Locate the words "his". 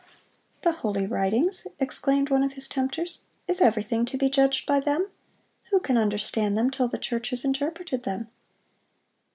2.53-2.67